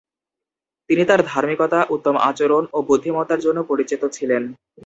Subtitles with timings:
[0.89, 4.43] তিনি তার ধার্মিকতা, উত্তম আচরণ ও বুদ্ধিমত্তার জন্য পরিচিত ছিলেন।